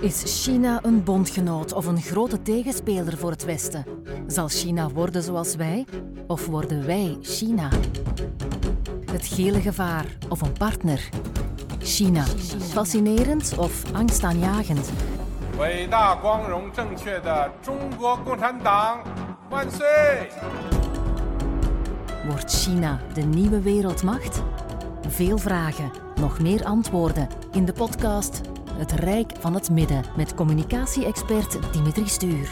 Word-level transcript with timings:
Is 0.00 0.44
China 0.44 0.78
een 0.82 1.04
bondgenoot 1.04 1.72
of 1.72 1.86
een 1.86 2.00
grote 2.00 2.42
tegenspeler 2.42 3.16
voor 3.16 3.30
het 3.30 3.44
Westen? 3.44 3.84
Zal 4.26 4.48
China 4.48 4.88
worden 4.88 5.22
zoals 5.22 5.54
wij 5.54 5.86
of 6.26 6.46
worden 6.46 6.86
wij 6.86 7.18
China? 7.22 7.68
Het 9.10 9.26
gele 9.26 9.60
gevaar 9.60 10.06
of 10.28 10.40
een 10.40 10.52
partner? 10.52 11.08
China. 11.78 12.24
Fascinerend 12.58 13.54
of 13.58 13.92
angstaanjagend? 13.92 14.90
Wordt 22.26 22.52
China 22.52 23.00
de 23.14 23.22
nieuwe 23.22 23.60
wereldmacht? 23.60 24.42
Veel 25.08 25.38
vragen, 25.38 25.90
nog 26.20 26.40
meer 26.40 26.64
antwoorden 26.64 27.28
in 27.52 27.64
de 27.64 27.72
podcast 27.72 28.40
het 28.76 28.92
Rijk 28.92 29.32
van 29.38 29.54
het 29.54 29.70
Midden 29.70 30.04
met 30.16 30.34
communicatie-expert 30.34 31.58
Dimitri 31.72 32.08
Stuur. 32.08 32.50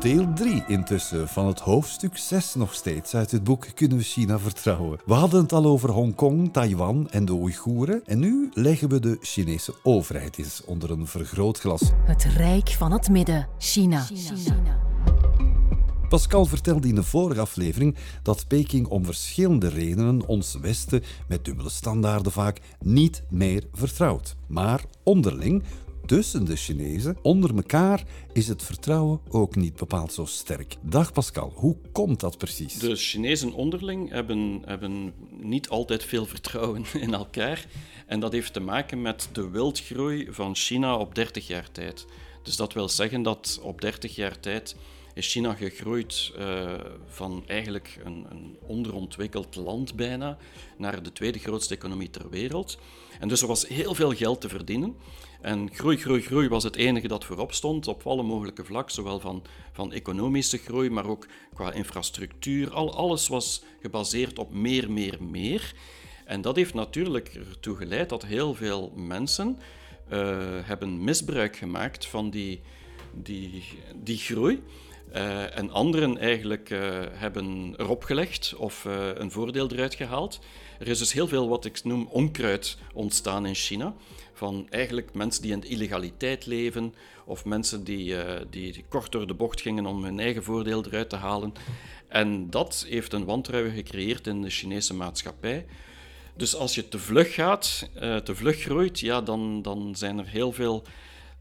Deel 0.00 0.32
3 0.34 0.64
intussen 0.66 1.28
van 1.28 1.46
het 1.46 1.60
hoofdstuk 1.60 2.16
6 2.16 2.54
nog 2.54 2.74
steeds 2.74 3.14
uit 3.14 3.30
het 3.30 3.44
boek 3.44 3.66
Kunnen 3.74 3.98
we 3.98 4.04
China 4.04 4.38
vertrouwen? 4.38 4.98
We 5.04 5.14
hadden 5.14 5.42
het 5.42 5.52
al 5.52 5.64
over 5.64 5.90
Hongkong, 5.90 6.52
Taiwan 6.52 7.10
en 7.10 7.24
de 7.24 7.32
Oeigoeren 7.32 8.02
en 8.04 8.18
nu 8.18 8.50
leggen 8.52 8.88
we 8.88 9.00
de 9.00 9.18
Chinese 9.20 9.74
overheid 9.82 10.38
eens 10.38 10.64
onder 10.64 10.90
een 10.90 11.06
vergrootglas. 11.06 11.82
Het 12.04 12.24
Rijk 12.24 12.68
van 12.68 12.92
het 12.92 13.08
Midden, 13.08 13.48
China. 13.58 14.06
Pascal 16.08 16.44
vertelde 16.44 16.88
in 16.88 16.94
de 16.94 17.02
vorige 17.02 17.40
aflevering 17.40 17.96
dat 18.22 18.48
Peking 18.48 18.86
om 18.86 19.04
verschillende 19.04 19.68
redenen 19.68 20.26
ons 20.26 20.54
Westen 20.60 21.02
met 21.28 21.44
dubbele 21.44 21.68
standaarden 21.68 22.32
vaak 22.32 22.60
niet 22.80 23.22
meer 23.30 23.64
vertrouwt. 23.72 24.36
Maar 24.48 24.84
onderling, 25.02 25.62
tussen 26.06 26.44
de 26.44 26.56
Chinezen, 26.56 27.16
onder 27.22 27.56
elkaar, 27.56 28.04
is 28.32 28.48
het 28.48 28.62
vertrouwen 28.62 29.20
ook 29.28 29.56
niet 29.56 29.76
bepaald 29.76 30.12
zo 30.12 30.24
sterk. 30.24 30.76
Dag 30.80 31.12
Pascal, 31.12 31.52
hoe 31.54 31.76
komt 31.92 32.20
dat 32.20 32.38
precies? 32.38 32.74
De 32.74 32.96
Chinezen 32.96 33.52
onderling 33.52 34.10
hebben, 34.10 34.62
hebben 34.64 35.12
niet 35.30 35.68
altijd 35.68 36.04
veel 36.04 36.26
vertrouwen 36.26 36.84
in 37.00 37.14
elkaar. 37.14 37.66
En 38.06 38.20
dat 38.20 38.32
heeft 38.32 38.52
te 38.52 38.60
maken 38.60 39.02
met 39.02 39.28
de 39.32 39.50
wildgroei 39.50 40.28
van 40.30 40.54
China 40.54 40.96
op 40.96 41.14
30 41.14 41.46
jaar 41.46 41.70
tijd. 41.72 42.06
Dus 42.42 42.56
dat 42.56 42.72
wil 42.72 42.88
zeggen 42.88 43.22
dat 43.22 43.60
op 43.62 43.80
30 43.80 44.14
jaar 44.14 44.40
tijd 44.40 44.76
is 45.16 45.32
China 45.32 45.54
gegroeid 45.54 46.32
uh, 46.38 46.72
van 47.06 47.44
eigenlijk 47.46 48.00
een, 48.04 48.26
een, 48.30 48.56
onderontwikkeld 48.66 49.54
land 49.54 49.94
bijna 49.94 50.38
naar 50.76 51.02
de 51.02 51.12
tweede 51.12 51.38
grootste 51.38 51.74
economie 51.74 52.10
ter 52.10 52.30
wereld. 52.30 52.78
En 53.20 53.28
dus 53.28 53.42
er 53.42 53.48
was 53.48 53.68
heel 53.68 53.94
veel 53.94 54.12
geld 54.12 54.40
te 54.40 54.48
verdienen. 54.48 54.96
En 55.40 55.74
groei, 55.74 55.96
groei, 55.96 56.22
groei 56.22 56.48
was 56.48 56.64
het 56.64 56.76
enige 56.76 57.08
dat 57.08 57.24
voorop 57.24 57.52
stond 57.52 57.88
op 57.88 58.06
alle 58.06 58.22
mogelijke 58.22 58.64
vlakken, 58.64 58.94
zowel 58.94 59.20
van, 59.20 59.42
van 59.72 59.92
economische 59.92 60.58
groei, 60.58 60.90
maar 60.90 61.06
ook 61.06 61.26
qua 61.54 61.72
infrastructuur. 61.72 62.72
Al, 62.72 62.94
alles 62.94 63.28
was 63.28 63.62
gebaseerd 63.80 64.38
op 64.38 64.52
meer, 64.52 64.90
meer, 64.92 65.22
meer. 65.22 65.74
En 66.24 66.40
dat 66.40 66.56
heeft 66.56 66.74
natuurlijk 66.74 67.34
ertoe 67.34 67.76
geleid 67.76 68.08
dat 68.08 68.24
heel 68.24 68.54
veel 68.54 68.92
mensen 68.96 69.58
uh, 70.12 70.38
hebben 70.62 71.04
misbruik 71.04 71.56
gemaakt 71.56 72.06
van 72.06 72.30
die, 72.30 72.60
die, 73.12 73.64
die 73.94 74.18
groei. 74.18 74.62
Uh, 75.14 75.58
en 75.58 75.70
anderen 75.70 76.18
eigenlijk 76.18 76.70
uh, 76.70 76.80
hebben 77.10 77.74
erop 77.76 78.04
gelegd 78.04 78.54
of 78.56 78.84
uh, 78.84 79.08
een 79.14 79.30
voordeel 79.30 79.70
eruit 79.70 79.94
gehaald. 79.94 80.40
Er 80.78 80.88
is 80.88 80.98
dus 80.98 81.12
heel 81.12 81.28
veel 81.28 81.48
wat 81.48 81.64
ik 81.64 81.84
noem 81.84 82.08
onkruid 82.10 82.78
ontstaan 82.92 83.46
in 83.46 83.54
China. 83.54 83.94
Van 84.32 84.66
eigenlijk 84.70 85.14
mensen 85.14 85.42
die 85.42 85.52
in 85.52 85.60
de 85.60 85.66
illegaliteit 85.66 86.46
leven 86.46 86.94
of 87.24 87.44
mensen 87.44 87.84
die, 87.84 88.14
die 88.50 88.84
kort 88.88 89.12
door 89.12 89.26
de 89.26 89.34
bocht 89.34 89.60
gingen 89.60 89.86
om 89.86 90.04
hun 90.04 90.20
eigen 90.20 90.42
voordeel 90.42 90.84
eruit 90.84 91.08
te 91.08 91.16
halen. 91.16 91.52
En 92.08 92.50
dat 92.50 92.86
heeft 92.88 93.12
een 93.12 93.24
wantrouwen 93.24 93.72
gecreëerd 93.72 94.26
in 94.26 94.42
de 94.42 94.50
Chinese 94.50 94.94
maatschappij. 94.94 95.66
Dus 96.34 96.54
als 96.54 96.74
je 96.74 96.88
te 96.88 96.98
vlug 96.98 97.34
gaat, 97.34 97.90
te 98.24 98.34
vlug 98.34 98.60
groeit, 98.60 99.00
ja, 99.00 99.20
dan, 99.20 99.62
dan 99.62 99.94
zijn 99.96 100.18
er 100.18 100.28
heel 100.28 100.52
veel 100.52 100.82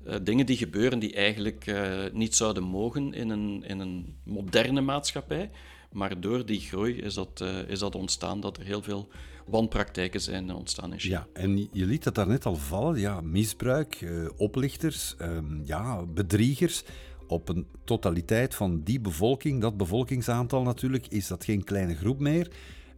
uh, 0.08 0.16
dingen 0.24 0.46
die 0.46 0.58
gebeuren 0.58 1.00
die 1.00 1.14
eigenlijk 1.14 1.68
uh, 1.68 2.04
niet 2.14 2.36
zouden 2.36 2.64
mogen 2.64 3.14
in 3.14 3.30
een, 3.30 3.64
in 3.68 3.80
een 3.80 4.16
moderne 4.24 4.82
maatschappij. 4.82 5.50
Maar 5.92 6.20
door 6.20 6.46
die 6.46 6.60
groei 6.60 6.98
is 6.98 7.14
dat, 7.14 7.40
uh, 7.44 7.70
is 7.70 7.80
dat 7.80 7.96
ontstaan 7.96 8.40
dat 8.40 8.58
er 8.58 8.66
heel 8.66 8.82
veel 8.82 9.08
wanpraktijken 9.46 10.22
zijn 10.22 10.54
ontstaan 10.54 10.94
in 10.94 11.00
China. 11.00 11.28
Ja, 11.34 11.42
en 11.42 11.58
je 11.58 11.86
liet 11.86 12.06
het 12.06 12.16
daarnet 12.16 12.46
al 12.46 12.56
vallen. 12.56 13.00
Ja, 13.00 13.22
misbruik, 13.22 14.06
oplichters, 14.38 15.16
um, 15.22 15.62
ja, 15.66 16.06
bedriegers. 16.06 16.84
Op 17.28 17.50
een 17.50 17.66
totaliteit 17.84 18.56
van 18.56 18.82
die 18.84 19.00
bevolking, 19.00 19.62
dat 19.62 19.78
bevolkingsaantal 19.78 20.64
natuurlijk, 20.64 21.08
is 21.08 21.28
dat 21.28 21.44
geen 21.44 21.64
kleine 21.64 21.96
groep 21.96 22.20
meer. 22.20 22.52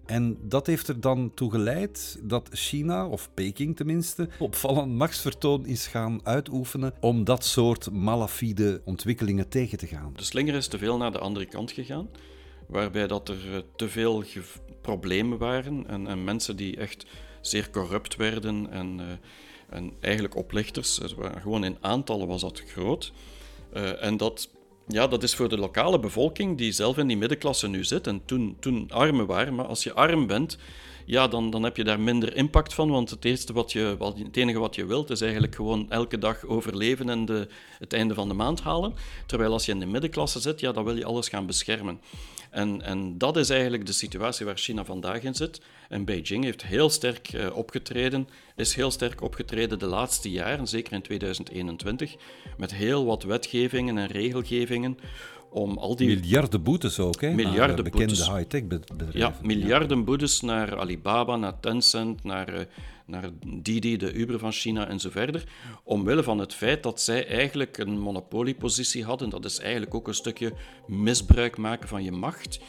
En 0.07 0.37
dat 0.41 0.67
heeft 0.67 0.87
er 0.87 0.99
dan 0.99 1.31
toe 1.33 1.51
geleid 1.51 2.19
dat 2.23 2.49
China, 2.51 3.07
of 3.07 3.29
Peking 3.33 3.75
tenminste, 3.75 4.29
opvallend 4.39 4.91
machtsvertoon 4.91 5.65
is 5.65 5.87
gaan 5.87 6.19
uitoefenen 6.23 6.93
om 6.99 7.23
dat 7.23 7.45
soort 7.45 7.91
malafide 7.91 8.81
ontwikkelingen 8.85 9.49
tegen 9.49 9.77
te 9.77 9.87
gaan. 9.87 10.13
De 10.15 10.23
slinger 10.23 10.53
is 10.55 10.67
te 10.67 10.77
veel 10.77 10.97
naar 10.97 11.11
de 11.11 11.19
andere 11.19 11.45
kant 11.45 11.71
gegaan, 11.71 12.09
waarbij 12.67 13.07
dat 13.07 13.29
er 13.29 13.63
te 13.75 13.89
veel 13.89 14.23
problemen 14.81 15.37
waren 15.37 15.87
en, 15.87 16.07
en, 16.07 16.23
mensen 16.23 16.55
die 16.55 16.77
echt 16.77 17.05
zeer 17.41 17.69
corrupt 17.69 18.15
werden 18.15 18.71
en, 18.71 18.99
uh, 18.99 19.05
en 19.69 19.93
eigenlijk 19.99 20.35
oplichters. 20.35 20.99
Gewoon 21.41 21.63
in 21.63 21.77
aantallen 21.81 22.27
was 22.27 22.41
dat 22.41 22.63
groot. 22.65 23.11
En 23.99 24.17
dat 24.17 24.49
ja, 24.87 25.07
dat 25.07 25.23
is 25.23 25.35
voor 25.35 25.49
de 25.49 25.57
lokale 25.57 25.99
bevolking 25.99 26.57
die 26.57 26.71
zelf 26.71 26.97
in 26.97 27.07
die 27.07 27.17
middenklasse 27.17 27.67
nu 27.67 27.83
zit 27.83 28.07
en 28.07 28.21
toen, 28.25 28.57
toen 28.59 28.89
armen 28.91 29.25
waren. 29.25 29.55
Maar 29.55 29.65
als 29.65 29.83
je 29.83 29.93
arm 29.93 30.27
bent, 30.27 30.57
ja, 31.07 31.27
dan, 31.27 31.49
dan 31.49 31.63
heb 31.63 31.77
je 31.77 31.83
daar 31.83 31.99
minder 31.99 32.35
impact 32.35 32.73
van. 32.73 32.89
Want 32.89 33.09
het, 33.09 33.25
eerste 33.25 33.53
wat 33.53 33.71
je, 33.71 33.95
wat, 33.97 34.17
het 34.17 34.37
enige 34.37 34.59
wat 34.59 34.75
je 34.75 34.85
wilt 34.85 35.09
is 35.09 35.21
eigenlijk 35.21 35.55
gewoon 35.55 35.91
elke 35.91 36.17
dag 36.17 36.45
overleven 36.45 37.09
en 37.09 37.25
de, 37.25 37.47
het 37.79 37.93
einde 37.93 38.13
van 38.13 38.27
de 38.27 38.33
maand 38.33 38.61
halen. 38.61 38.93
Terwijl 39.25 39.51
als 39.51 39.65
je 39.65 39.71
in 39.71 39.79
de 39.79 39.85
middenklasse 39.85 40.39
zit, 40.39 40.59
ja, 40.59 40.71
dan 40.71 40.83
wil 40.83 40.97
je 40.97 41.05
alles 41.05 41.29
gaan 41.29 41.45
beschermen. 41.45 41.99
En, 42.49 42.81
en 42.81 43.17
dat 43.17 43.37
is 43.37 43.49
eigenlijk 43.49 43.85
de 43.85 43.93
situatie 43.93 44.45
waar 44.45 44.57
China 44.57 44.85
vandaag 44.85 45.23
in 45.23 45.35
zit. 45.35 45.61
En 45.89 46.05
Beijing 46.05 46.43
heeft 46.43 46.63
heel 46.63 46.89
sterk 46.89 47.33
uh, 47.33 47.55
opgetreden, 47.55 48.27
is 48.55 48.75
heel 48.75 48.91
sterk 48.91 49.21
opgetreden 49.21 49.79
de 49.79 49.85
laatste 49.85 50.31
jaren, 50.31 50.67
zeker 50.67 50.93
in 50.93 51.01
2021, 51.01 52.15
met 52.57 52.73
heel 52.73 53.05
wat 53.05 53.23
wetgevingen 53.23 53.97
en 53.97 54.07
regelgevingen 54.07 54.97
om 55.49 55.77
al 55.77 55.95
die... 55.95 56.07
Miljarden 56.07 56.63
boetes 56.63 56.99
ook, 56.99 57.21
hè? 57.21 57.33
Miljarden 57.33 57.75
naar 57.75 57.83
bekende 57.83 58.05
boetes. 58.05 58.29
high-tech 58.29 58.67
bedrijven. 58.67 59.19
Ja, 59.19 59.33
miljarden 59.41 60.03
boetes 60.05 60.41
naar 60.41 60.79
Alibaba, 60.79 61.35
naar 61.35 61.59
Tencent, 61.59 62.23
naar, 62.23 62.53
uh, 62.53 62.59
naar 63.05 63.29
Didi, 63.61 63.97
de 63.97 64.13
Uber 64.13 64.39
van 64.39 64.51
China 64.51 64.87
en 64.87 64.99
zo 64.99 65.09
verder. 65.09 65.43
Omwille 65.83 66.23
van 66.23 66.39
het 66.39 66.53
feit 66.53 66.83
dat 66.83 67.01
zij 67.01 67.27
eigenlijk 67.27 67.77
een 67.77 67.99
monopoliepositie 67.99 69.03
hadden. 69.03 69.29
Dat 69.29 69.45
is 69.45 69.59
eigenlijk 69.59 69.93
ook 69.95 70.07
een 70.07 70.13
stukje 70.13 70.53
misbruik 70.87 71.57
maken 71.57 71.87
van 71.87 72.03
je 72.03 72.11
macht. 72.11 72.59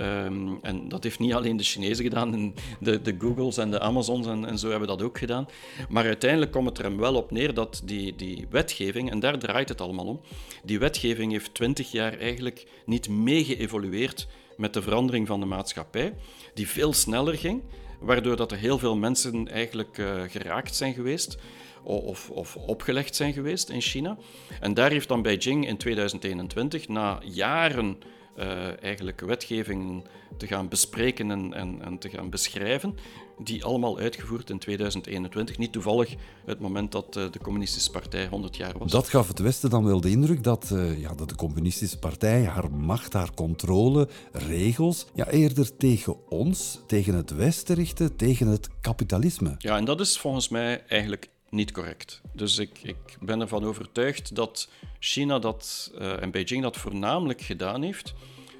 Um, 0.00 0.58
en 0.62 0.88
dat 0.88 1.02
heeft 1.02 1.18
niet 1.18 1.34
alleen 1.34 1.56
de 1.56 1.62
Chinezen 1.62 2.04
gedaan, 2.04 2.54
de, 2.80 3.02
de 3.02 3.14
Googles 3.18 3.56
en 3.56 3.70
de 3.70 3.80
Amazons 3.80 4.26
en, 4.26 4.44
en, 4.44 4.58
zo 4.58 4.70
hebben 4.70 4.88
dat 4.88 5.02
ook 5.02 5.18
gedaan. 5.18 5.48
Maar 5.88 6.04
uiteindelijk 6.04 6.52
komt 6.52 6.68
het 6.68 6.78
er 6.78 6.84
hem 6.84 6.96
wel 6.96 7.14
op 7.14 7.30
neer 7.30 7.54
dat 7.54 7.82
die, 7.84 8.16
die 8.16 8.46
wetgeving, 8.50 9.10
en 9.10 9.20
daar 9.20 9.38
draait 9.38 9.68
het 9.68 9.80
allemaal 9.80 10.06
om, 10.06 10.20
die 10.64 10.78
wetgeving 10.78 11.32
heeft 11.32 11.54
twintig 11.54 11.90
jaar 11.90 12.18
eigenlijk 12.18 12.66
niet 12.84 13.08
mee 13.08 13.44
geëvolueerd 13.44 14.26
met 14.56 14.74
de 14.74 14.82
verandering 14.82 15.26
van 15.26 15.40
de 15.40 15.46
maatschappij, 15.46 16.14
die 16.54 16.68
veel 16.68 16.92
sneller 16.92 17.34
ging, 17.34 17.62
waardoor 18.00 18.36
dat 18.36 18.52
er 18.52 18.58
heel 18.58 18.78
veel 18.78 18.96
mensen 18.96 19.48
eigenlijk 19.48 19.98
uh, 19.98 20.22
geraakt 20.28 20.74
zijn 20.74 20.94
geweest 20.94 21.38
of, 21.82 22.30
of 22.30 22.56
opgelegd 22.56 23.16
zijn 23.16 23.32
geweest 23.32 23.68
in 23.68 23.80
China. 23.80 24.16
En 24.60 24.74
daar 24.74 24.90
heeft 24.90 25.08
dan 25.08 25.22
Beijing 25.22 25.66
in 25.66 25.76
2021, 25.76 26.88
na 26.88 27.20
jaren 27.24 27.98
uh, 28.38 28.82
eigenlijk 28.82 29.20
wetgeving 29.20 30.04
te 30.36 30.46
gaan 30.46 30.68
bespreken 30.68 31.30
en, 31.30 31.54
en, 31.54 31.82
en, 31.82 31.98
te 31.98 32.08
gaan 32.08 32.30
beschrijven, 32.30 32.94
die 33.38 33.64
allemaal 33.64 33.98
uitgevoerd 33.98 34.50
in 34.50 34.58
2021. 34.58 35.58
Niet 35.58 35.72
toevallig 35.72 36.14
het 36.46 36.60
moment 36.60 36.92
dat 36.92 37.16
uh, 37.16 37.30
de 37.30 37.38
Communistische 37.38 37.90
Partij 37.90 38.26
100 38.26 38.56
jaar 38.56 38.78
was. 38.78 38.90
Dat 38.90 39.08
gaf 39.08 39.28
het 39.28 39.38
Westen 39.38 39.70
dan 39.70 39.84
wel 39.84 40.00
de 40.00 40.10
indruk 40.10 40.42
dat, 40.42 40.70
uh, 40.72 41.00
ja, 41.00 41.14
dat 41.14 41.28
de 41.28 41.34
Communistische 41.34 41.98
Partij 41.98 42.44
haar 42.44 42.70
macht, 42.70 43.12
haar 43.12 43.34
controle, 43.34 44.08
regels, 44.32 45.06
ja, 45.14 45.28
eerder 45.30 45.76
tegen 45.76 46.28
ons, 46.28 46.80
tegen 46.86 47.14
het 47.14 47.30
Westen 47.30 47.74
richtte, 47.74 48.16
tegen 48.16 48.46
het 48.46 48.68
kapitalisme. 48.80 49.54
Ja, 49.58 49.76
en 49.76 49.84
dat 49.84 50.00
is 50.00 50.18
volgens 50.18 50.48
mij 50.48 50.84
eigenlijk 50.88 51.28
niet 51.56 51.72
correct. 51.72 52.20
Dus 52.32 52.58
ik, 52.58 52.78
ik 52.82 52.96
ben 53.20 53.40
ervan 53.40 53.64
overtuigd 53.64 54.34
dat 54.34 54.68
China 54.98 55.38
dat, 55.38 55.92
uh, 55.98 56.22
en 56.22 56.30
Beijing 56.30 56.62
dat 56.62 56.76
voornamelijk 56.76 57.40
gedaan 57.40 57.82
heeft 57.82 58.14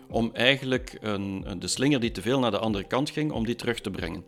om 0.08 0.30
eigenlijk 0.32 0.98
een, 1.00 1.44
de 1.58 1.68
slinger 1.68 2.00
die 2.00 2.10
te 2.10 2.22
veel 2.22 2.38
naar 2.38 2.50
de 2.50 2.58
andere 2.58 2.84
kant 2.84 3.10
ging, 3.10 3.32
om 3.32 3.44
die 3.44 3.56
terug 3.56 3.80
te 3.80 3.90
brengen. 3.90 4.24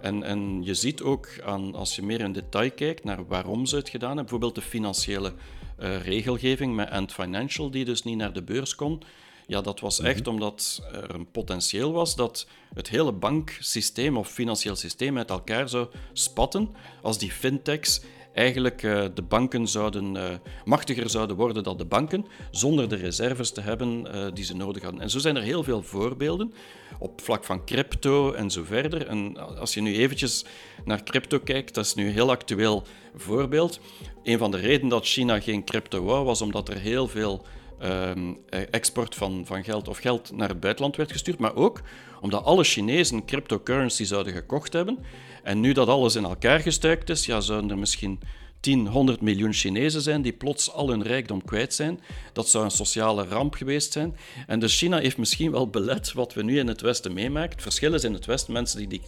En, 0.00 0.22
en 0.22 0.62
je 0.62 0.74
ziet 0.74 1.02
ook, 1.02 1.28
aan, 1.44 1.74
als 1.74 1.96
je 1.96 2.02
meer 2.02 2.20
in 2.20 2.32
detail 2.32 2.70
kijkt 2.70 3.04
naar 3.04 3.26
waarom 3.26 3.66
ze 3.66 3.76
het 3.76 3.88
gedaan 3.88 4.16
hebben, 4.16 4.24
bijvoorbeeld 4.24 4.54
de 4.54 4.70
financiële 4.70 5.32
uh, 5.80 6.02
regelgeving 6.02 6.74
met 6.74 6.90
Ant 6.90 7.12
Financial, 7.12 7.70
die 7.70 7.84
dus 7.84 8.02
niet 8.02 8.16
naar 8.16 8.32
de 8.32 8.42
beurs 8.42 8.74
kon. 8.74 9.02
Ja, 9.46 9.60
dat 9.60 9.80
was 9.80 10.00
echt 10.00 10.20
mhm. 10.20 10.28
omdat 10.28 10.82
er 10.92 11.14
een 11.14 11.30
potentieel 11.30 11.92
was 11.92 12.16
dat 12.16 12.46
het 12.74 12.88
hele 12.88 13.12
banksysteem 13.12 14.16
of 14.16 14.28
financieel 14.28 14.76
systeem 14.76 15.18
uit 15.18 15.30
elkaar 15.30 15.68
zou 15.68 15.88
spatten 16.12 16.74
als 17.02 17.18
die 17.18 17.30
fintechs 17.30 18.00
eigenlijk 18.36 18.82
uh, 18.82 19.04
de 19.14 19.22
banken 19.22 19.68
zouden 19.68 20.14
uh, 20.14 20.24
machtiger 20.64 21.10
zouden 21.10 21.36
worden 21.36 21.62
dan 21.62 21.76
de 21.76 21.84
banken, 21.84 22.26
zonder 22.50 22.88
de 22.88 22.96
reserves 22.96 23.50
te 23.50 23.60
hebben 23.60 24.08
uh, 24.14 24.26
die 24.34 24.44
ze 24.44 24.56
nodig 24.56 24.82
hadden. 24.82 25.00
En 25.00 25.10
zo 25.10 25.18
zijn 25.18 25.36
er 25.36 25.42
heel 25.42 25.62
veel 25.62 25.82
voorbeelden 25.82 26.52
op 26.98 27.20
vlak 27.20 27.44
van 27.44 27.64
crypto 27.64 28.32
en 28.32 28.50
zo 28.50 28.64
verder. 28.64 29.06
En 29.06 29.36
als 29.58 29.74
je 29.74 29.80
nu 29.80 29.96
eventjes 29.96 30.44
naar 30.84 31.02
crypto 31.02 31.38
kijkt, 31.38 31.74
dat 31.74 31.84
is 31.84 31.94
nu 31.94 32.06
een 32.06 32.12
heel 32.12 32.30
actueel 32.30 32.82
voorbeeld. 33.14 33.80
Een 34.22 34.38
van 34.38 34.50
de 34.50 34.56
redenen 34.56 34.88
dat 34.88 35.06
China 35.06 35.40
geen 35.40 35.64
crypto 35.64 36.04
wou, 36.04 36.24
was 36.24 36.42
omdat 36.42 36.68
er 36.68 36.78
heel 36.78 37.08
veel 37.08 37.44
ehm, 37.78 38.32
export 38.70 39.14
van, 39.14 39.42
van 39.46 39.64
geld 39.64 39.88
of 39.88 39.98
geld 39.98 40.32
naar 40.32 40.48
het 40.48 40.60
buitenland 40.60 40.96
werd 40.96 41.12
gestuurd, 41.12 41.38
maar 41.38 41.54
ook 41.54 41.80
omdat 42.20 42.44
alle 42.44 42.64
Chinezen 42.64 43.24
cryptocurrency 43.24 44.04
zouden 44.04 44.32
gekocht 44.32 44.72
hebben. 44.72 44.98
En 45.42 45.60
nu 45.60 45.72
dat 45.72 45.88
alles 45.88 46.14
in 46.14 46.24
elkaar 46.24 46.60
gestuikt 46.60 47.10
is, 47.10 47.26
ja, 47.26 47.40
zouden 47.40 47.70
er 47.70 47.78
misschien 47.78 48.20
10, 48.66 48.86
100 48.86 49.20
miljoen 49.20 49.52
Chinezen 49.52 50.00
zijn 50.00 50.22
die 50.22 50.32
plots 50.32 50.72
al 50.72 50.88
hun 50.88 51.02
rijkdom 51.02 51.44
kwijt 51.44 51.74
zijn. 51.74 52.00
Dat 52.32 52.48
zou 52.48 52.64
een 52.64 52.70
sociale 52.70 53.24
ramp 53.24 53.54
geweest 53.54 53.92
zijn. 53.92 54.16
En 54.46 54.60
dus 54.60 54.78
China 54.78 54.98
heeft 54.98 55.18
misschien 55.18 55.50
wel 55.50 55.68
belet 55.68 56.12
wat 56.12 56.34
we 56.34 56.42
nu 56.42 56.58
in 56.58 56.66
het 56.66 56.80
Westen 56.80 57.12
meemaken. 57.12 57.50
Het 57.50 57.62
verschil 57.62 57.94
is 57.94 58.04
in 58.04 58.12
het 58.12 58.26
Westen, 58.26 58.52
mensen 58.52 58.78
die, 58.78 58.88
die, 58.88 59.00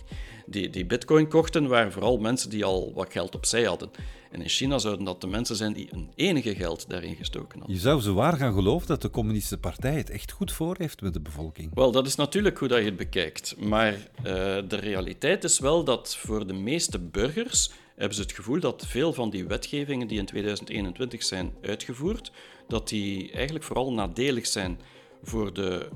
die, 0.47 0.71
die 0.71 0.87
bitcoin 0.87 1.29
kochten, 1.29 1.67
waren 1.67 1.93
vooral 1.93 2.19
mensen 2.19 2.51
die 2.51 2.65
al 2.65 2.93
wat 2.95 3.13
geld 3.13 3.35
opzij 3.35 3.65
hadden. 3.65 3.91
En 4.31 4.43
in 4.43 4.49
China 4.49 4.79
zouden 4.79 5.05
dat 5.05 5.21
de 5.21 5.27
mensen 5.27 5.57
zijn 5.57 5.73
die 5.73 5.89
een 5.91 6.11
enige 6.15 6.55
geld 6.55 6.85
daarin 6.89 7.17
gestoken 7.17 7.59
hadden. 7.59 7.77
Je 7.77 7.83
zou 7.83 8.01
zo 8.01 8.15
waar 8.15 8.37
gaan 8.37 8.55
geloven 8.55 8.87
dat 8.87 9.03
de 9.03 9.11
communistische 9.11 9.59
partij 9.59 9.97
het 9.97 10.11
echt 10.11 10.33
goed 10.33 10.53
voor 10.53 10.75
heeft 10.79 11.01
met 11.01 11.13
de 11.13 11.21
bevolking. 11.21 11.75
Wel, 11.75 11.91
dat 11.91 12.07
is 12.07 12.15
natuurlijk 12.15 12.59
hoe 12.59 12.69
dat 12.69 12.79
je 12.79 12.85
het 12.85 12.97
bekijkt. 12.97 13.55
Maar 13.59 13.93
uh, 13.93 14.23
de 14.69 14.77
realiteit 14.81 15.45
is 15.45 15.59
wel 15.59 15.85
dat 15.85 16.17
voor 16.17 16.47
de 16.47 16.53
meeste 16.53 16.99
burgers 16.99 17.71
hebben 17.99 18.17
ze 18.17 18.23
het 18.23 18.33
gevoel 18.33 18.61
dat 18.61 18.87
veel 18.87 19.13
van 19.13 19.31
die 19.31 19.47
wetgevingen 19.47 20.09
die 20.09 20.19
in 20.19 20.27
2021 20.27 21.23
zijn 21.23 21.53
uitgevoerd, 21.63 22.33
dat 22.69 22.89
die 22.89 23.33
eigenlijk 23.33 23.65
vooral 23.65 23.93
nadelig 23.93 24.47
zijn 24.47 24.81
voor 25.23 25.53
de 25.53 25.89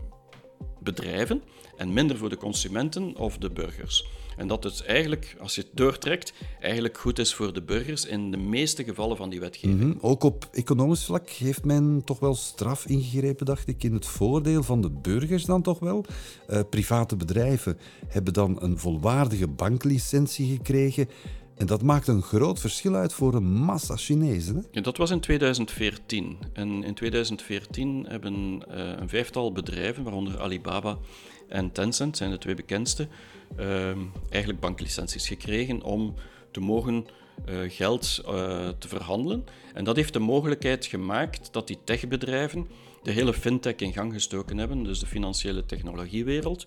bedrijven 0.80 1.42
en 1.76 1.92
minder 1.92 2.16
voor 2.16 2.28
de 2.28 2.36
consumenten 2.36 3.16
of 3.16 3.38
de 3.38 3.50
burgers. 3.50 4.06
En 4.36 4.46
dat 4.46 4.64
het 4.64 4.84
eigenlijk, 4.84 5.36
als 5.40 5.54
je 5.54 5.60
het 5.60 5.70
doortrekt, 5.74 6.32
eigenlijk 6.60 6.98
goed 6.98 7.18
is 7.18 7.34
voor 7.34 7.52
de 7.52 7.62
burgers 7.62 8.04
in 8.04 8.30
de 8.30 8.36
meeste 8.36 8.84
gevallen 8.84 9.16
van 9.16 9.30
die 9.30 9.40
wetgeving. 9.40 9.80
Mhm. 9.80 9.92
Ook 10.00 10.22
op 10.22 10.48
economisch 10.52 11.04
vlak 11.04 11.28
heeft 11.28 11.64
men 11.64 12.02
toch 12.04 12.18
wel 12.18 12.34
straf 12.34 12.86
ingegrepen, 12.86 13.46
dacht 13.46 13.68
ik, 13.68 13.82
in 13.82 13.94
het 13.94 14.06
voordeel 14.06 14.62
van 14.62 14.80
de 14.80 14.90
burgers 14.90 15.44
dan 15.44 15.62
toch 15.62 15.78
wel. 15.78 16.04
Uh, 16.48 16.60
private 16.70 17.16
bedrijven 17.16 17.78
hebben 18.08 18.32
dan 18.32 18.62
een 18.62 18.78
volwaardige 18.78 19.48
banklicentie 19.48 20.56
gekregen 20.56 21.08
en 21.56 21.66
dat 21.66 21.82
maakt 21.82 22.08
een 22.08 22.22
groot 22.22 22.60
verschil 22.60 22.94
uit 22.94 23.12
voor 23.12 23.34
een 23.34 23.52
massa 23.52 23.96
Chinezen. 23.96 24.66
Dat 24.70 24.96
was 24.96 25.10
in 25.10 25.20
2014. 25.20 26.38
En 26.52 26.84
in 26.84 26.94
2014 26.94 28.06
hebben 28.08 28.62
uh, 28.68 28.76
een 28.76 29.08
vijftal 29.08 29.52
bedrijven, 29.52 30.02
waaronder 30.02 30.40
Alibaba 30.40 30.98
en 31.48 31.72
Tencent, 31.72 32.16
zijn 32.16 32.30
de 32.30 32.38
twee 32.38 32.54
bekendste, 32.54 33.08
uh, 33.58 33.90
eigenlijk 34.30 34.60
banklicenties 34.60 35.28
gekregen 35.28 35.82
om 35.82 36.14
te 36.50 36.60
mogen 36.60 37.06
uh, 37.48 37.56
geld 37.68 38.22
uh, 38.24 38.32
te 38.68 38.88
verhandelen. 38.88 39.44
En 39.74 39.84
dat 39.84 39.96
heeft 39.96 40.12
de 40.12 40.18
mogelijkheid 40.18 40.86
gemaakt 40.86 41.52
dat 41.52 41.66
die 41.66 41.78
techbedrijven 41.84 42.66
de 43.02 43.10
hele 43.10 43.32
fintech 43.32 43.76
in 43.76 43.92
gang 43.92 44.12
gestoken 44.12 44.58
hebben, 44.58 44.82
dus 44.82 44.98
de 44.98 45.06
financiële 45.06 45.64
technologiewereld, 45.66 46.66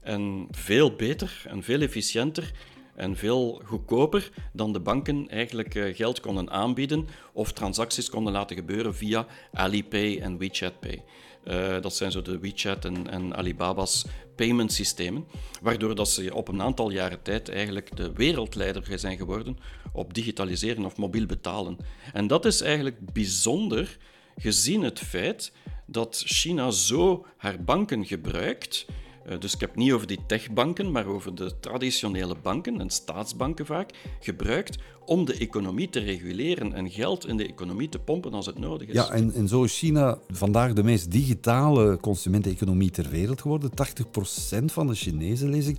en 0.00 0.48
veel 0.50 0.94
beter 0.94 1.44
en 1.48 1.62
veel 1.62 1.80
efficiënter 1.80 2.52
en 2.94 3.16
veel 3.16 3.60
goedkoper 3.64 4.30
dan 4.52 4.72
de 4.72 4.80
banken 4.80 5.28
eigenlijk 5.28 5.74
eh, 5.74 5.96
geld 5.96 6.20
konden 6.20 6.50
aanbieden 6.50 7.08
of 7.32 7.52
transacties 7.52 8.10
konden 8.10 8.32
laten 8.32 8.56
gebeuren 8.56 8.94
via 8.94 9.26
Alipay 9.52 10.18
en 10.18 10.38
WeChat 10.38 10.80
Pay. 10.80 11.02
Uh, 11.44 11.80
dat 11.80 11.96
zijn 11.96 12.10
zo 12.10 12.22
de 12.22 12.38
WeChat 12.38 12.84
en, 12.84 13.10
en 13.10 13.36
Alibaba's 13.36 14.04
payment 14.36 14.72
systemen, 14.72 15.26
waardoor 15.62 15.94
dat 15.94 16.08
ze 16.08 16.34
op 16.34 16.48
een 16.48 16.62
aantal 16.62 16.90
jaren 16.90 17.22
tijd 17.22 17.48
eigenlijk 17.48 17.96
de 17.96 18.12
wereldleider 18.12 18.98
zijn 18.98 19.16
geworden 19.16 19.58
op 19.92 20.14
digitaliseren 20.14 20.84
of 20.84 20.96
mobiel 20.96 21.26
betalen. 21.26 21.76
En 22.12 22.26
dat 22.26 22.44
is 22.44 22.60
eigenlijk 22.60 23.12
bijzonder 23.12 23.98
gezien 24.36 24.82
het 24.82 24.98
feit 24.98 25.52
dat 25.86 26.22
China 26.26 26.70
zo 26.70 27.26
haar 27.36 27.62
banken 27.64 28.06
gebruikt 28.06 28.86
eh, 28.88 28.94
dus 29.38 29.54
ik 29.54 29.60
heb 29.60 29.76
niet 29.76 29.92
over 29.92 30.06
die 30.06 30.18
techbanken, 30.26 30.90
maar 30.90 31.06
over 31.06 31.34
de 31.34 31.52
traditionele 31.60 32.36
banken 32.42 32.80
en 32.80 32.90
staatsbanken 32.90 33.66
vaak, 33.66 33.90
gebruikt 34.20 34.78
om 35.06 35.24
de 35.24 35.36
economie 35.36 35.88
te 35.88 36.00
reguleren 36.00 36.72
en 36.72 36.90
geld 36.90 37.26
in 37.26 37.36
de 37.36 37.46
economie 37.46 37.88
te 37.88 37.98
pompen 37.98 38.34
als 38.34 38.46
het 38.46 38.58
nodig 38.58 38.88
is. 38.88 38.94
Ja, 38.94 39.10
en, 39.10 39.34
en 39.34 39.48
zo 39.48 39.64
is 39.64 39.78
China 39.78 40.18
vandaag 40.28 40.72
de 40.72 40.82
meest 40.82 41.10
digitale 41.10 41.98
consumenteneconomie 42.00 42.90
ter 42.90 43.08
wereld 43.08 43.40
geworden. 43.40 43.70
80% 43.70 44.64
van 44.64 44.86
de 44.86 44.94
Chinezen, 44.94 45.50
lees 45.50 45.66
ik, 45.66 45.76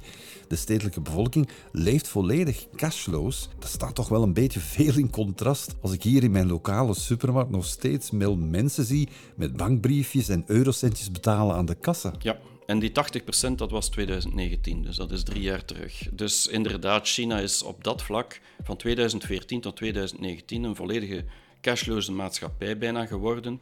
de 0.48 0.56
stedelijke 0.56 1.02
bevolking, 1.02 1.50
leeft 1.72 2.08
volledig 2.08 2.68
cashloos. 2.76 3.50
Dat 3.60 3.70
staat 3.70 3.96
toch 3.96 4.10
wel 4.10 4.24
een 4.24 4.34
beetje 4.34 4.60
veel 4.60 4.98
in 4.98 5.10
contrast 5.10 5.76
als 5.82 5.94
ik 5.94 6.04
hier 6.04 6.24
in 6.24 6.32
mijn 6.32 6.48
lokale 6.48 6.94
supermarkt 6.94 7.52
nog 7.52 7.66
steeds 7.66 8.12
mensen 8.12 8.86
zie 8.86 9.10
met 9.36 9.58
bankbriefjes 9.58 10.30
en 10.30 10.44
eurocentjes 10.48 11.12
betalen 11.12 11.56
aan 11.56 11.66
de 11.66 11.76
kassa. 11.76 12.14
Ja, 12.20 12.38
en 12.66 12.80
die 12.80 12.92
80% 13.50 13.52
dat 13.56 13.72
was 13.72 13.90
2019, 13.90 14.82
dus 14.82 14.96
dat 14.96 15.12
is 15.12 15.24
drie 15.24 15.42
jaar 15.42 15.66
terug. 15.66 16.08
Dus 16.12 16.48
inderdaad, 16.48 17.08
China 17.08 17.40
is 17.40 17.64
op 17.64 17.84
dat 17.84 18.02
vlak 18.02 18.42
van 18.64 18.78
2014 18.78 19.62
tot 19.62 19.76
2019 19.76 20.64
een 20.64 20.76
volledige 20.76 21.26
cashloze 21.62 22.12
maatschappij 22.12 22.78
bijna 22.78 23.06
geworden. 23.06 23.62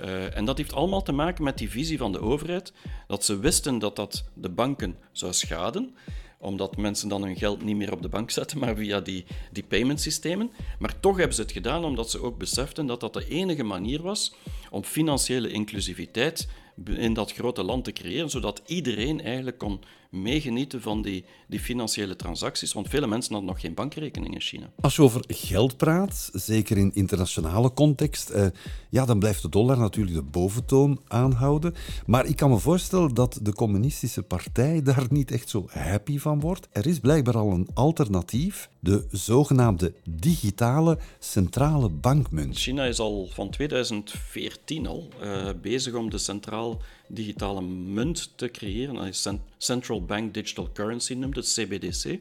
Uh, 0.00 0.36
en 0.36 0.44
dat 0.44 0.56
heeft 0.56 0.72
allemaal 0.72 1.02
te 1.02 1.12
maken 1.12 1.44
met 1.44 1.58
die 1.58 1.70
visie 1.70 1.98
van 1.98 2.12
de 2.12 2.20
overheid, 2.20 2.72
dat 3.06 3.24
ze 3.24 3.38
wisten 3.38 3.78
dat 3.78 3.96
dat 3.96 4.24
de 4.34 4.48
banken 4.48 4.96
zou 5.12 5.32
schaden 5.32 5.94
omdat 6.40 6.76
mensen 6.76 7.08
dan 7.08 7.22
hun 7.22 7.36
geld 7.36 7.62
niet 7.62 7.76
meer 7.76 7.92
op 7.92 8.02
de 8.02 8.08
bank 8.08 8.30
zetten, 8.30 8.58
maar 8.58 8.76
via 8.76 9.00
die, 9.00 9.24
die 9.52 9.62
paymentsystemen. 9.62 10.50
Maar 10.78 11.00
toch 11.00 11.16
hebben 11.16 11.34
ze 11.34 11.42
het 11.42 11.52
gedaan 11.52 11.84
omdat 11.84 12.10
ze 12.10 12.22
ook 12.22 12.38
beseften 12.38 12.86
dat 12.86 13.00
dat 13.00 13.14
de 13.14 13.28
enige 13.28 13.62
manier 13.62 14.02
was 14.02 14.34
om 14.70 14.84
financiële 14.84 15.50
inclusiviteit 15.50 16.48
in 16.84 17.14
dat 17.14 17.32
grote 17.32 17.62
land 17.62 17.84
te 17.84 17.92
creëren, 17.92 18.30
zodat 18.30 18.62
iedereen 18.66 19.20
eigenlijk 19.20 19.58
kon 19.58 19.80
meegenieten 20.10 20.82
van 20.82 21.02
die, 21.02 21.24
die 21.48 21.60
financiële 21.60 22.16
transacties. 22.16 22.72
Want 22.72 22.88
vele 22.88 23.06
mensen 23.06 23.32
hadden 23.32 23.50
nog 23.50 23.60
geen 23.60 23.74
bankrekening 23.74 24.34
in 24.34 24.40
China. 24.40 24.70
Als 24.80 24.96
je 24.96 25.02
over 25.02 25.24
geld 25.26 25.76
praat, 25.76 26.30
zeker 26.32 26.76
in 26.76 26.94
internationale 26.94 27.72
context, 27.72 28.28
eh, 28.28 28.46
ja, 28.90 29.04
dan 29.04 29.18
blijft 29.18 29.42
de 29.42 29.48
dollar 29.48 29.78
natuurlijk 29.78 30.16
de 30.16 30.22
boventoon 30.22 31.00
aanhouden. 31.06 31.74
Maar 32.06 32.26
ik 32.26 32.36
kan 32.36 32.50
me 32.50 32.58
voorstellen 32.58 33.14
dat 33.14 33.38
de 33.42 33.52
communistische 33.52 34.22
partij 34.22 34.82
daar 34.82 35.06
niet 35.08 35.30
echt 35.30 35.48
zo 35.48 35.66
happy 35.68 36.18
van 36.18 36.40
wordt. 36.40 36.68
Er 36.72 36.86
is 36.86 36.98
blijkbaar 36.98 37.36
al 37.36 37.50
een 37.50 37.68
alternatief, 37.74 38.68
de 38.80 39.06
zogenaamde 39.10 39.94
digitale 40.08 40.98
centrale 41.18 41.88
bankmunt. 41.88 42.58
China 42.58 42.84
is 42.84 42.98
al 42.98 43.28
van 43.32 43.50
2014 43.50 44.86
al 44.86 45.08
uh, 45.22 45.48
bezig 45.62 45.94
om 45.94 46.10
de 46.10 46.18
centraal 46.18 46.82
digitale 47.10 47.62
munt 47.62 48.32
te 48.34 48.50
creëren. 48.50 49.14
Central 49.58 50.04
Bank 50.04 50.34
Digital 50.34 50.68
Currency 50.72 51.14
noemt 51.14 51.36
het, 51.36 51.52
CBDC. 51.52 52.18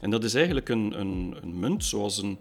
En 0.00 0.10
dat 0.10 0.24
is 0.24 0.34
eigenlijk 0.34 0.68
een, 0.68 1.00
een, 1.00 1.36
een 1.42 1.58
munt 1.58 1.84
zoals 1.84 2.18
een 2.18 2.38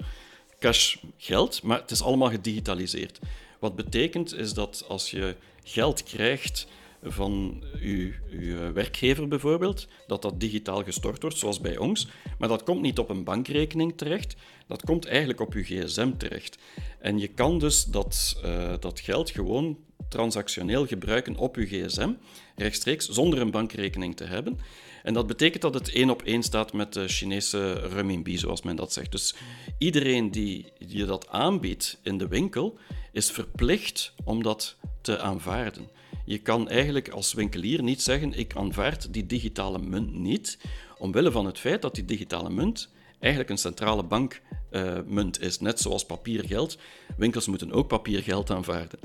cash 0.59 0.95
geld, 1.17 1.63
maar 1.63 1.81
het 1.81 1.91
is 1.91 2.01
allemaal 2.01 2.29
gedigitaliseerd. 2.29 3.19
Wat 3.59 3.75
betekent 3.75 4.33
is 4.33 4.53
dat 4.53 4.85
als 4.87 5.11
je 5.11 5.35
geld 5.63 6.03
krijgt 6.03 6.67
van 7.03 7.63
uw, 7.81 8.11
uw, 8.31 8.73
werkgever 8.73 9.27
bijvoorbeeld, 9.27 9.87
dat 10.07 10.21
dat 10.21 10.39
digitaal 10.39 10.83
gestort 10.83 11.21
wordt, 11.21 11.37
zoals 11.37 11.61
bij 11.61 11.77
ons. 11.77 12.07
Maar 12.37 12.49
dat 12.49 12.63
komt 12.63 12.81
niet 12.81 12.99
op 12.99 13.09
een 13.09 13.23
bankrekening 13.23 13.97
terecht, 13.97 14.35
dat 14.67 14.83
komt 14.83 15.05
eigenlijk 15.05 15.39
op 15.39 15.53
uw 15.53 15.63
gsm 15.63 16.11
terecht. 16.17 16.57
En 16.99 17.19
je 17.19 17.27
kan 17.27 17.59
dus 17.59 17.85
dat, 17.85 18.41
uh, 18.45 18.73
dat 18.79 18.99
geld 18.99 19.29
gewoon 19.29 19.77
transactioneel 20.09 20.85
gebruiken 20.85 21.37
op 21.37 21.55
uw 21.55 21.65
gsm, 21.65 22.11
rechtstreeks, 22.55 23.07
zonder 23.07 23.41
een 23.41 23.51
bankrekening 23.51 24.15
te 24.15 24.23
hebben. 24.23 24.59
En 25.03 25.13
dat 25.13 25.27
betekent 25.27 25.61
dat 25.61 25.73
het 25.73 25.89
één 25.91 26.09
op 26.09 26.21
één 26.21 26.43
staat 26.43 26.73
met 26.73 26.93
de 26.93 27.07
Chinese 27.07 27.73
renminbi, 27.73 28.37
zoals 28.37 28.61
men 28.61 28.75
dat 28.75 28.93
zegt. 28.93 29.11
Dus 29.11 29.35
iedereen 29.77 30.31
die 30.31 30.71
je 30.77 31.05
dat 31.05 31.27
aanbiedt 31.29 31.99
in 32.03 32.17
de 32.17 32.27
winkel, 32.27 32.77
is 33.11 33.31
verplicht 33.31 34.13
om 34.23 34.43
dat 34.43 34.75
te 35.01 35.19
aanvaarden. 35.19 35.89
Je 36.25 36.37
kan 36.37 36.69
eigenlijk 36.69 37.09
als 37.09 37.33
winkelier 37.33 37.83
niet 37.83 38.01
zeggen: 38.01 38.33
ik 38.33 38.55
aanvaard 38.55 39.13
die 39.13 39.25
digitale 39.25 39.79
munt 39.79 40.13
niet, 40.13 40.57
omwille 40.97 41.31
van 41.31 41.45
het 41.45 41.59
feit 41.59 41.81
dat 41.81 41.95
die 41.95 42.05
digitale 42.05 42.49
munt 42.49 42.89
eigenlijk 43.19 43.51
een 43.51 43.57
centrale 43.57 44.03
bankmunt 44.03 45.41
is, 45.41 45.59
net 45.59 45.79
zoals 45.79 46.05
papiergeld. 46.05 46.77
Winkels 47.17 47.47
moeten 47.47 47.71
ook 47.71 47.87
papiergeld 47.87 48.49
aanvaarden. 48.49 48.99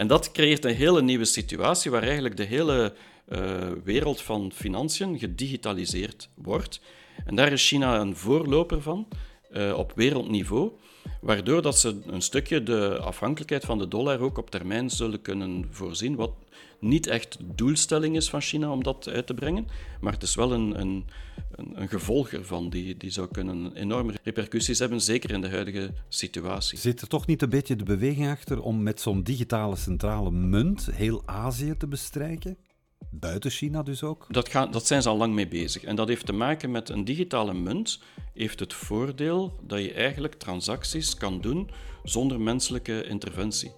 En 0.00 0.06
dat 0.06 0.32
creëert 0.32 0.64
een 0.64 0.74
hele 0.74 1.02
nieuwe 1.02 1.24
situatie 1.24 1.90
waar 1.90 2.02
eigenlijk 2.02 2.36
de 2.36 2.44
hele 2.44 2.94
uh, 3.28 3.68
wereld 3.84 4.20
van 4.22 4.52
financiën 4.54 5.18
gedigitaliseerd 5.18 6.28
wordt. 6.34 6.80
En 7.24 7.34
daar 7.34 7.52
is 7.52 7.68
China 7.68 8.00
een 8.00 8.16
voorloper 8.16 8.82
van 8.82 9.08
uh, 9.52 9.78
op 9.78 9.92
wereldniveau, 9.94 10.70
waardoor 11.20 11.62
dat 11.62 11.78
ze 11.78 12.00
een 12.06 12.22
stukje 12.22 12.62
de 12.62 12.98
afhankelijkheid 12.98 13.64
van 13.64 13.78
de 13.78 13.88
dollar 13.88 14.20
ook 14.20 14.38
op 14.38 14.50
termijn 14.50 14.90
zullen 14.90 15.22
kunnen 15.22 15.68
voorzien, 15.70 16.16
wat 16.16 16.32
niet 16.80 17.06
echt 17.06 17.38
de 17.38 17.54
doelstelling 17.54 18.16
is 18.16 18.30
van 18.30 18.40
China 18.40 18.70
om 18.70 18.82
dat 18.82 19.08
uit 19.08 19.26
te 19.26 19.34
brengen, 19.34 19.66
maar 20.00 20.12
het 20.12 20.22
is 20.22 20.34
wel 20.34 20.52
een, 20.52 20.80
een, 20.80 21.04
een, 21.74 21.88
gevolg 21.88 22.32
ervan 22.32 22.70
die, 22.70 22.96
die 22.96 23.10
zou 23.10 23.28
kunnen 23.32 23.74
enorme 23.74 24.14
repercussies 24.22 24.78
hebben, 24.78 25.00
zeker 25.00 25.30
in 25.30 25.40
de 25.40 25.48
huidige 25.48 25.92
situatie. 26.08 26.78
Zit 26.78 27.00
er 27.00 27.08
toch 27.08 27.26
niet 27.26 27.42
een 27.42 27.48
beetje 27.48 27.76
de 27.76 27.84
beweging 27.84 28.28
achter 28.28 28.62
om 28.62 28.82
met 28.82 29.00
zo'n 29.00 29.22
digitale 29.22 29.76
centrale 29.76 30.30
munt 30.30 30.88
heel 30.92 31.22
Azië 31.26 31.74
te 31.76 31.86
bestrijken? 31.86 32.56
Buiten 33.10 33.50
China 33.50 33.82
dus 33.82 34.02
ook? 34.02 34.26
Dat, 34.28 34.48
gaan, 34.48 34.70
dat 34.70 34.86
zijn 34.86 35.02
ze 35.02 35.08
al 35.08 35.16
lang 35.16 35.34
mee 35.34 35.48
bezig. 35.48 35.84
En 35.84 35.96
dat 35.96 36.08
heeft 36.08 36.26
te 36.26 36.32
maken 36.32 36.70
met 36.70 36.88
een 36.88 37.04
digitale 37.04 37.54
munt. 37.54 38.00
Heeft 38.34 38.60
het 38.60 38.74
voordeel 38.74 39.58
dat 39.62 39.80
je 39.80 39.92
eigenlijk 39.92 40.34
transacties 40.34 41.14
kan 41.14 41.40
doen 41.40 41.70
zonder 42.02 42.40
menselijke 42.40 43.04
interventie. 43.04 43.72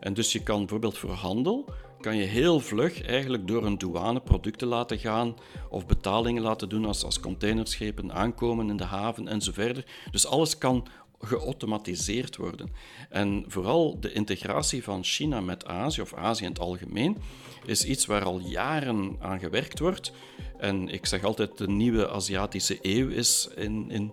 En 0.00 0.14
dus 0.14 0.32
je 0.32 0.42
kan 0.42 0.58
bijvoorbeeld 0.58 0.98
voor 0.98 1.10
handel 1.10 1.68
kan 2.00 2.16
je 2.16 2.24
heel 2.24 2.60
vlug 2.60 3.02
eigenlijk 3.02 3.48
door 3.48 3.66
een 3.66 3.78
douane 3.78 4.20
producten 4.20 4.68
laten 4.68 4.98
gaan 4.98 5.34
of 5.70 5.86
betalingen 5.86 6.42
laten 6.42 6.68
doen 6.68 6.84
als, 6.84 7.04
als 7.04 7.20
containerschepen 7.20 8.12
aankomen 8.12 8.70
in 8.70 8.76
de 8.76 8.84
haven 8.84 9.28
en 9.28 9.40
zo 9.40 9.52
verder. 9.52 9.84
Dus 10.10 10.26
alles 10.26 10.58
kan 10.58 10.86
geautomatiseerd 11.20 12.36
worden. 12.36 12.72
En 13.10 13.44
vooral 13.46 14.00
de 14.00 14.12
integratie 14.12 14.82
van 14.82 15.04
China 15.04 15.40
met 15.40 15.66
Azië, 15.66 16.00
of 16.00 16.14
Azië 16.14 16.44
in 16.44 16.50
het 16.50 16.58
algemeen, 16.58 17.16
is 17.64 17.84
iets 17.84 18.06
waar 18.06 18.24
al 18.24 18.38
jaren 18.38 19.16
aan 19.20 19.38
gewerkt 19.38 19.78
wordt. 19.78 20.12
En 20.58 20.88
ik 20.88 21.06
zeg 21.06 21.24
altijd, 21.24 21.58
de 21.58 21.68
nieuwe 21.68 22.10
Aziatische 22.10 22.78
eeuw 22.82 23.08
is 23.08 23.48
in, 23.56 23.90
in, 23.90 24.12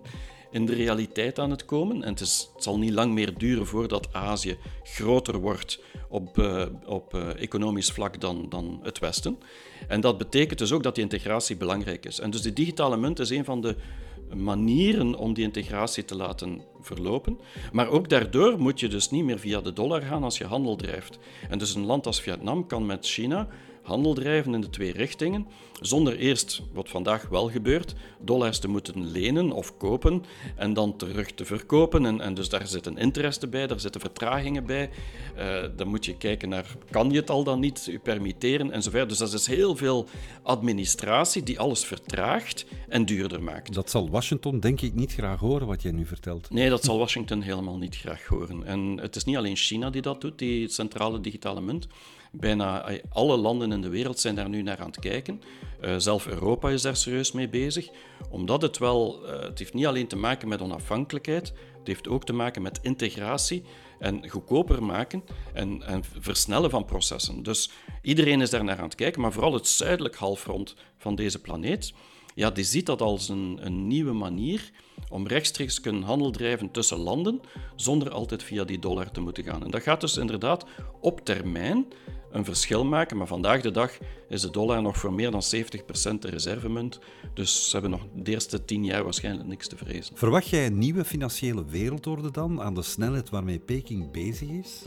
in 0.54 0.66
de 0.66 0.74
realiteit 0.74 1.38
aan 1.38 1.50
het 1.50 1.64
komen. 1.64 2.02
En 2.02 2.10
het, 2.10 2.20
is, 2.20 2.50
het 2.54 2.62
zal 2.62 2.78
niet 2.78 2.92
lang 2.92 3.12
meer 3.12 3.38
duren 3.38 3.66
voordat 3.66 4.08
Azië 4.12 4.56
groter 4.82 5.38
wordt 5.38 5.80
op, 6.08 6.38
uh, 6.38 6.64
op 6.86 7.14
uh, 7.14 7.42
economisch 7.42 7.90
vlak 7.90 8.20
dan, 8.20 8.46
dan 8.48 8.80
het 8.82 8.98
Westen. 8.98 9.38
En 9.88 10.00
dat 10.00 10.18
betekent 10.18 10.58
dus 10.58 10.72
ook 10.72 10.82
dat 10.82 10.94
die 10.94 11.04
integratie 11.04 11.56
belangrijk 11.56 12.06
is. 12.06 12.20
En 12.20 12.30
dus 12.30 12.42
de 12.42 12.52
digitale 12.52 12.96
munt 12.96 13.18
is 13.18 13.30
een 13.30 13.44
van 13.44 13.60
de 13.60 13.76
manieren 14.34 15.14
om 15.14 15.34
die 15.34 15.44
integratie 15.44 16.04
te 16.04 16.16
laten 16.16 16.62
verlopen. 16.80 17.38
Maar 17.72 17.88
ook 17.88 18.08
daardoor 18.08 18.58
moet 18.58 18.80
je 18.80 18.88
dus 18.88 19.10
niet 19.10 19.24
meer 19.24 19.38
via 19.38 19.60
de 19.60 19.72
dollar 19.72 20.02
gaan 20.02 20.24
als 20.24 20.38
je 20.38 20.44
handel 20.44 20.76
drijft. 20.76 21.18
En 21.48 21.58
dus 21.58 21.74
een 21.74 21.86
land 21.86 22.06
als 22.06 22.20
Vietnam 22.20 22.66
kan 22.66 22.86
met 22.86 23.06
China 23.06 23.48
handel 23.84 24.14
drijven 24.14 24.54
in 24.54 24.60
de 24.60 24.70
twee 24.70 24.92
richtingen, 24.92 25.46
zonder 25.80 26.16
eerst, 26.16 26.62
wat 26.72 26.88
vandaag 26.88 27.28
wel 27.28 27.50
gebeurt, 27.50 27.94
dollars 28.20 28.58
te 28.58 28.68
moeten 28.68 29.10
lenen 29.10 29.52
of 29.52 29.76
kopen 29.76 30.24
en 30.56 30.72
dan 30.72 30.96
terug 30.96 31.32
te 31.32 31.44
verkopen. 31.44 32.06
En, 32.06 32.20
en 32.20 32.34
dus 32.34 32.48
daar 32.48 32.66
zitten 32.66 32.98
interesten 32.98 33.50
bij, 33.50 33.66
daar 33.66 33.80
zitten 33.80 34.00
vertragingen 34.00 34.66
bij. 34.66 34.90
Uh, 35.38 35.62
dan 35.76 35.88
moet 35.88 36.04
je 36.04 36.16
kijken 36.16 36.48
naar, 36.48 36.76
kan 36.90 37.10
je 37.10 37.16
het 37.16 37.30
al 37.30 37.44
dan 37.44 37.60
niet 37.60 37.98
permitteren 38.02 38.70
enzovoort. 38.70 39.08
Dus 39.08 39.18
dat 39.18 39.32
is 39.32 39.46
heel 39.46 39.76
veel 39.76 40.08
administratie 40.42 41.42
die 41.42 41.58
alles 41.58 41.84
vertraagt 41.84 42.66
en 42.88 43.04
duurder 43.04 43.42
maakt. 43.42 43.74
Dat 43.74 43.90
zal 43.90 44.10
Washington 44.10 44.60
denk 44.60 44.80
ik 44.80 44.94
niet 44.94 45.12
graag 45.12 45.40
horen, 45.40 45.66
wat 45.66 45.82
jij 45.82 45.92
nu 45.92 46.06
vertelt. 46.06 46.50
Nee, 46.50 46.68
dat 46.68 46.84
zal 46.84 46.98
Washington 46.98 47.40
helemaal 47.40 47.76
niet 47.76 47.96
graag 47.96 48.26
horen. 48.26 48.64
En 48.64 48.98
het 49.00 49.16
is 49.16 49.24
niet 49.24 49.36
alleen 49.36 49.56
China 49.56 49.90
die 49.90 50.02
dat 50.02 50.20
doet, 50.20 50.38
die 50.38 50.68
centrale 50.68 51.20
digitale 51.20 51.60
munt. 51.60 51.86
Bijna 52.36 52.90
alle 53.08 53.36
landen 53.36 53.72
in 53.72 53.80
de 53.80 53.88
wereld 53.88 54.20
zijn 54.20 54.34
daar 54.34 54.48
nu 54.48 54.62
naar 54.62 54.78
aan 54.78 54.86
het 54.86 54.98
kijken. 54.98 55.42
Uh, 55.80 55.94
zelf 55.98 56.26
Europa 56.26 56.70
is 56.70 56.82
daar 56.82 56.96
serieus 56.96 57.32
mee 57.32 57.48
bezig, 57.48 57.88
omdat 58.30 58.62
het 58.62 58.78
wel, 58.78 59.20
uh, 59.24 59.40
het 59.40 59.58
heeft 59.58 59.74
niet 59.74 59.86
alleen 59.86 60.06
te 60.06 60.16
maken 60.16 60.48
met 60.48 60.60
onafhankelijkheid, 60.60 61.52
het 61.78 61.86
heeft 61.86 62.08
ook 62.08 62.24
te 62.24 62.32
maken 62.32 62.62
met 62.62 62.78
integratie 62.82 63.62
en 63.98 64.30
goedkoper 64.30 64.82
maken 64.82 65.24
en, 65.52 65.82
en 65.82 66.02
versnellen 66.18 66.70
van 66.70 66.84
processen. 66.84 67.42
Dus 67.42 67.70
iedereen 68.02 68.40
is 68.40 68.50
daar 68.50 68.64
naar 68.64 68.78
aan 68.78 68.84
het 68.84 68.94
kijken, 68.94 69.20
maar 69.20 69.32
vooral 69.32 69.52
het 69.52 69.68
zuidelijk 69.68 70.16
halfrond 70.16 70.74
van 70.98 71.14
deze 71.14 71.40
planeet, 71.40 71.92
ja, 72.34 72.50
die 72.50 72.64
ziet 72.64 72.86
dat 72.86 73.00
als 73.00 73.28
een, 73.28 73.58
een 73.60 73.86
nieuwe 73.86 74.12
manier 74.12 74.70
om 75.08 75.26
rechtstreeks 75.26 75.80
kunnen 75.80 76.02
handel 76.02 76.30
drijven 76.30 76.70
tussen 76.70 76.98
landen, 76.98 77.40
zonder 77.76 78.10
altijd 78.10 78.42
via 78.42 78.64
die 78.64 78.78
dollar 78.78 79.10
te 79.10 79.20
moeten 79.20 79.44
gaan. 79.44 79.64
En 79.64 79.70
dat 79.70 79.82
gaat 79.82 80.00
dus 80.00 80.16
inderdaad 80.16 80.64
op 81.00 81.24
termijn 81.24 81.86
een 82.34 82.44
verschil 82.44 82.84
maken. 82.84 83.16
Maar 83.16 83.26
vandaag 83.26 83.60
de 83.60 83.70
dag 83.70 83.98
is 84.28 84.40
de 84.40 84.50
dollar 84.50 84.82
nog 84.82 84.98
voor 84.98 85.12
meer 85.12 85.30
dan 85.30 85.42
70% 85.54 86.18
de 86.18 86.28
reservemunt. 86.28 86.98
Dus 87.34 87.64
ze 87.64 87.72
hebben 87.72 87.90
nog 87.90 88.06
de 88.14 88.30
eerste 88.30 88.64
tien 88.64 88.84
jaar 88.84 89.04
waarschijnlijk 89.04 89.48
niks 89.48 89.68
te 89.68 89.76
vrezen. 89.76 90.16
Verwacht 90.16 90.48
jij 90.48 90.66
een 90.66 90.78
nieuwe 90.78 91.04
financiële 91.04 91.64
wereldorde 91.64 92.30
dan 92.30 92.62
aan 92.62 92.74
de 92.74 92.82
snelheid 92.82 93.30
waarmee 93.30 93.58
Peking 93.58 94.10
bezig 94.10 94.48
is? 94.48 94.82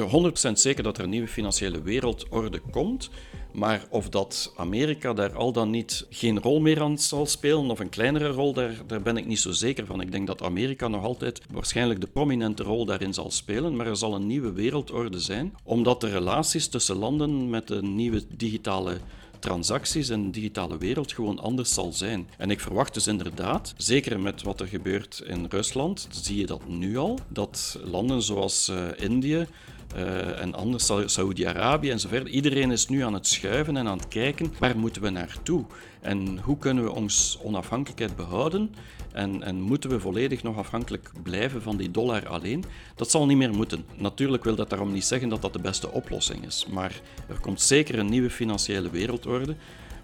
100% 0.49 0.51
zeker 0.51 0.83
dat 0.83 0.97
er 0.97 1.03
een 1.03 1.09
nieuwe 1.09 1.27
financiële 1.27 1.81
wereldorde 1.81 2.61
komt. 2.71 3.09
Maar 3.57 3.85
of 3.89 4.09
dat 4.09 4.53
Amerika 4.55 5.13
daar 5.13 5.35
al 5.35 5.51
dan 5.51 5.69
niet 5.69 6.05
geen 6.09 6.41
rol 6.41 6.59
meer 6.59 6.81
aan 6.81 6.97
zal 6.97 7.25
spelen, 7.25 7.69
of 7.69 7.79
een 7.79 7.89
kleinere 7.89 8.27
rol, 8.27 8.53
daar, 8.53 8.81
daar 8.87 9.01
ben 9.01 9.17
ik 9.17 9.25
niet 9.25 9.39
zo 9.39 9.51
zeker 9.51 9.85
van. 9.85 10.01
Ik 10.01 10.11
denk 10.11 10.27
dat 10.27 10.43
Amerika 10.43 10.87
nog 10.87 11.03
altijd 11.03 11.41
waarschijnlijk 11.51 12.01
de 12.01 12.07
prominente 12.07 12.63
rol 12.63 12.85
daarin 12.85 13.13
zal 13.13 13.31
spelen, 13.31 13.75
maar 13.75 13.87
er 13.87 13.97
zal 13.97 14.15
een 14.15 14.27
nieuwe 14.27 14.51
wereldorde 14.51 15.19
zijn, 15.19 15.53
omdat 15.63 16.01
de 16.01 16.09
relaties 16.09 16.67
tussen 16.67 16.95
landen 16.95 17.49
met 17.49 17.67
de 17.67 17.81
nieuwe 17.81 18.23
digitale 18.37 18.97
transacties 19.39 20.09
en 20.09 20.31
digitale 20.31 20.77
wereld 20.77 21.13
gewoon 21.13 21.39
anders 21.39 21.73
zal 21.73 21.93
zijn. 21.93 22.27
En 22.37 22.51
ik 22.51 22.59
verwacht 22.59 22.93
dus 22.93 23.07
inderdaad, 23.07 23.73
zeker 23.77 24.19
met 24.19 24.43
wat 24.43 24.59
er 24.59 24.67
gebeurt 24.67 25.23
in 25.25 25.45
Rusland, 25.49 26.07
zie 26.11 26.37
je 26.37 26.45
dat 26.45 26.67
nu 26.67 26.97
al, 26.97 27.19
dat 27.27 27.79
landen 27.83 28.21
zoals 28.21 28.69
uh, 28.69 28.87
Indië 28.97 29.47
uh, 29.95 30.41
en 30.41 30.53
anders 30.53 30.91
Saoedi-Arabië 31.05 31.89
en 31.89 31.99
zo 31.99 32.07
verder. 32.07 32.29
Iedereen 32.29 32.71
is 32.71 32.87
nu 32.87 33.03
aan 33.03 33.13
het 33.13 33.27
schuiven 33.27 33.77
en 33.77 33.87
aan 33.87 33.97
het 33.97 34.07
kijken 34.07 34.53
waar 34.59 34.77
moeten 34.77 35.01
we 35.01 35.09
naartoe 35.09 35.65
en 36.01 36.39
hoe 36.39 36.57
kunnen 36.57 36.83
we 36.83 36.91
ons 36.91 37.39
onafhankelijkheid 37.43 38.15
behouden 38.15 38.73
en, 39.11 39.43
en 39.43 39.61
moeten 39.61 39.89
we 39.89 39.99
volledig 39.99 40.43
nog 40.43 40.57
afhankelijk 40.57 41.11
blijven 41.23 41.61
van 41.61 41.77
die 41.77 41.91
dollar 41.91 42.27
alleen. 42.27 42.63
Dat 42.95 43.11
zal 43.11 43.25
niet 43.25 43.37
meer 43.37 43.53
moeten. 43.53 43.85
Natuurlijk 43.95 44.43
wil 44.43 44.55
dat 44.55 44.69
daarom 44.69 44.91
niet 44.91 45.05
zeggen 45.05 45.29
dat 45.29 45.41
dat 45.41 45.53
de 45.53 45.61
beste 45.61 45.91
oplossing 45.91 46.45
is, 46.45 46.65
maar 46.71 47.01
er 47.27 47.39
komt 47.39 47.61
zeker 47.61 47.99
een 47.99 48.09
nieuwe 48.09 48.29
financiële 48.29 48.89
wereldorde 48.89 49.55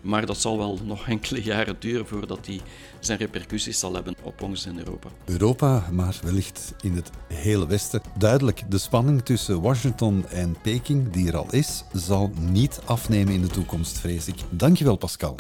maar 0.03 0.25
dat 0.25 0.38
zal 0.38 0.57
wel 0.57 0.79
nog 0.83 1.07
enkele 1.07 1.43
jaren 1.43 1.75
duren 1.79 2.07
voordat 2.07 2.45
die 2.45 2.62
zijn 3.00 3.17
repercussies 3.17 3.79
zal 3.79 3.93
hebben 3.93 4.15
op 4.24 4.41
ons 4.41 4.65
in 4.65 4.77
Europa. 4.77 5.10
Europa, 5.25 5.88
maar 5.91 6.19
wellicht 6.24 6.74
in 6.81 6.95
het 6.95 7.10
hele 7.27 7.67
Westen. 7.67 8.01
Duidelijk, 8.17 8.63
de 8.69 8.77
spanning 8.77 9.22
tussen 9.22 9.62
Washington 9.62 10.25
en 10.27 10.55
Peking, 10.62 11.12
die 11.12 11.27
er 11.27 11.38
al 11.38 11.48
is, 11.50 11.83
zal 11.93 12.31
niet 12.39 12.79
afnemen 12.86 13.33
in 13.33 13.41
de 13.41 13.48
toekomst, 13.48 14.00
vrees 14.00 14.27
ik. 14.27 14.36
Dankjewel, 14.50 14.95
Pascal. 14.95 15.36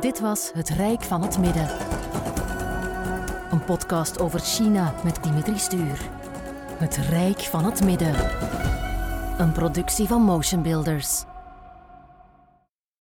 Dit 0.00 0.20
was 0.20 0.50
Het 0.54 0.68
Rijk 0.68 1.02
van 1.02 1.22
het 1.22 1.38
Midden. 1.38 1.68
Een 3.50 3.64
podcast 3.64 4.20
over 4.20 4.40
China 4.40 4.94
met 5.04 5.22
Dimitri 5.22 5.58
Stuur. 5.58 6.10
Het 6.78 6.96
Rijk 6.96 7.40
van 7.40 7.64
het 7.64 7.84
Midden. 7.84 8.14
Een 9.38 9.52
productie 9.52 10.06
van 10.06 10.22
Motion 10.22 10.62
Builders. 10.62 11.24